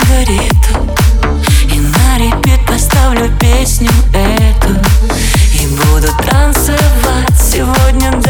сигарету 0.00 0.94
И 1.72 1.78
на 1.78 2.18
репит 2.18 2.64
поставлю 2.66 3.30
песню 3.38 3.90
эту. 4.12 4.72
И 5.54 5.66
буду 5.66 6.08
танцевать 6.28 7.34
сегодня 7.38 8.10
до 8.12 8.29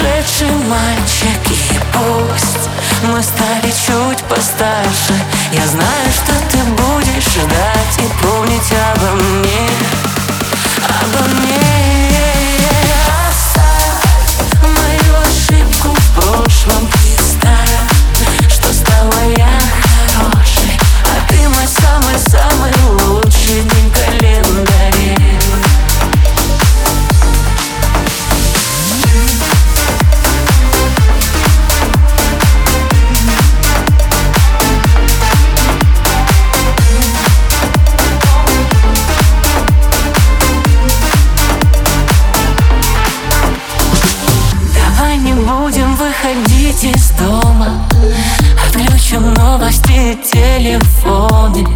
сумасшедший 0.00 0.50
мальчик 0.68 1.50
И 1.50 1.78
пусть. 1.92 2.70
Мы 3.04 3.22
стали 3.22 3.70
чуть 3.86 4.22
постарше 4.24 4.39
выходить 46.70 46.96
из 46.96 47.10
дома. 47.12 47.88
Отключим 48.66 49.34
новости 49.34 50.18
телефоны 50.24 51.66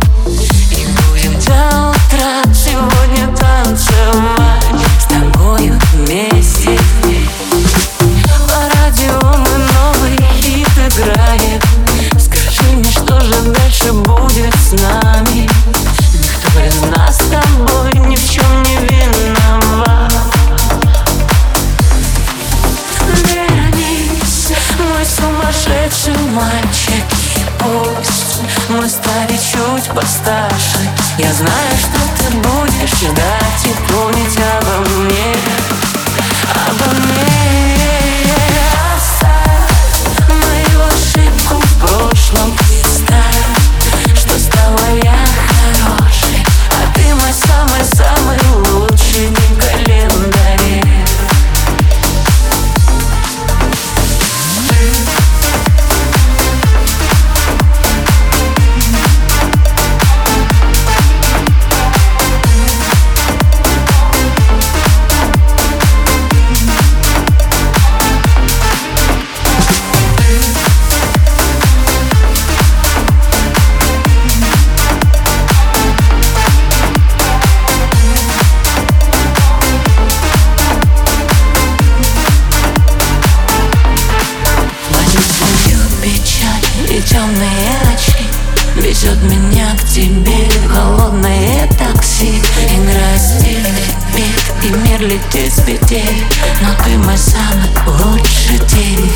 сумасшедший 26.35 27.05
мальчик 27.05 27.05
И 27.37 27.45
пусть 27.59 28.43
мы 28.69 28.89
стали 28.89 29.37
чуть 29.37 29.91
постарше. 29.95 30.79
Я 31.19 31.33
знаю, 31.33 31.77
что 31.79 31.99
ты 32.19 32.37
будешь 32.37 32.99
ждать 32.99 33.65
и 33.65 33.93
помнить 33.93 34.39
обо 34.59 34.89
мне 35.01 35.74
темные 87.15 87.71
очки 87.95 88.25
Везет 88.75 89.23
меня 89.23 89.69
к 89.77 89.85
тебе 89.89 90.49
в 90.65 90.69
холодное 90.69 91.69
такси. 91.79 92.43
Играет 92.69 93.21
стильный 93.21 93.95
бит 94.15 94.65
и 94.65 94.71
мир 94.71 95.01
летит 95.01 95.53
с 95.53 95.61
петель 95.61 96.25
Но 96.61 96.85
ты 96.85 96.99
мой 96.99 97.17
самый 97.17 97.71
лучший 97.87 98.59
день. 98.67 99.13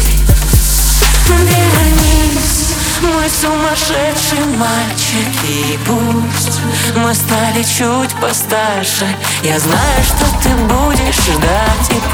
Вернись, 1.27 2.75
мой 3.03 3.29
сумасшедший 3.29 4.45
мальчик 4.57 5.29
И 5.49 5.79
пусть 5.85 6.61
мы 6.97 7.13
стали 7.15 7.65
чуть 7.65 8.15
постарше. 8.21 9.07
Я 9.43 9.59
знаю, 9.59 10.05
что 10.05 10.25
ты 10.43 10.51
будешь 10.55 11.17
ждать 11.17 11.91
и 11.91 12.08